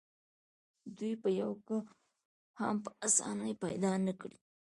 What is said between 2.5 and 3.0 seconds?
هم په